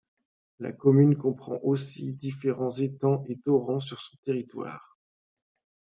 [0.59, 4.97] La commune comprend aussi différents étangs et torrents sur son territoire.